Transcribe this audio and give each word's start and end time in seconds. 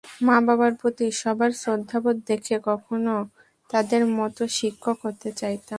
মা-বাবার 0.21 0.71
প্রতি 0.79 1.05
সবার 1.17 1.51
শ্রদ্ধাবোধ 1.53 2.17
দেখে 2.27 2.55
কখনো 2.63 3.15
তাঁদের 3.69 4.03
মতো 4.17 4.43
শিক্ষক 4.57 4.97
হতে 5.05 5.29
চাইতাম। 5.37 5.69